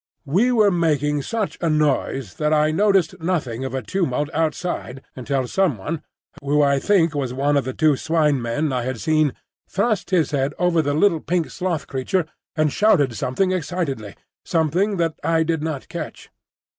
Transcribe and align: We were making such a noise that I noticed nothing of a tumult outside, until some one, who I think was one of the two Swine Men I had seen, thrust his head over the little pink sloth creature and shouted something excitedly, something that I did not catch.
We 0.25 0.51
were 0.51 0.71
making 0.71 1.21
such 1.21 1.59
a 1.61 1.69
noise 1.69 2.33
that 2.41 2.51
I 2.51 2.71
noticed 2.71 3.21
nothing 3.21 3.63
of 3.63 3.75
a 3.75 3.83
tumult 3.83 4.31
outside, 4.33 5.03
until 5.15 5.45
some 5.47 5.77
one, 5.77 6.01
who 6.41 6.63
I 6.63 6.79
think 6.79 7.13
was 7.13 7.35
one 7.35 7.55
of 7.55 7.65
the 7.65 7.73
two 7.73 7.95
Swine 7.95 8.41
Men 8.41 8.73
I 8.73 8.81
had 8.81 8.99
seen, 8.99 9.33
thrust 9.69 10.09
his 10.09 10.31
head 10.31 10.55
over 10.57 10.81
the 10.81 10.95
little 10.95 11.19
pink 11.19 11.51
sloth 11.51 11.85
creature 11.85 12.25
and 12.55 12.73
shouted 12.73 13.15
something 13.15 13.51
excitedly, 13.51 14.15
something 14.43 14.97
that 14.97 15.19
I 15.23 15.43
did 15.43 15.61
not 15.61 15.87
catch. 15.87 16.31